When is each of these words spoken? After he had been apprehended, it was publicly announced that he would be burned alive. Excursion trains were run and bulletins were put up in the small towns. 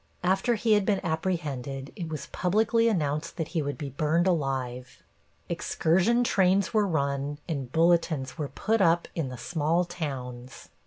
After 0.23 0.55
he 0.55 0.73
had 0.73 0.83
been 0.83 0.99
apprehended, 1.03 1.93
it 1.95 2.09
was 2.09 2.25
publicly 2.31 2.87
announced 2.89 3.37
that 3.37 3.49
he 3.49 3.61
would 3.61 3.77
be 3.77 3.91
burned 3.91 4.25
alive. 4.25 5.03
Excursion 5.47 6.23
trains 6.23 6.73
were 6.73 6.87
run 6.87 7.37
and 7.47 7.71
bulletins 7.71 8.35
were 8.35 8.47
put 8.47 8.81
up 8.81 9.07
in 9.13 9.29
the 9.29 9.37
small 9.37 9.85
towns. 9.85 10.69